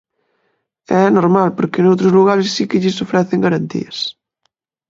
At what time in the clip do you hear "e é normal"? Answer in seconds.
0.93-1.47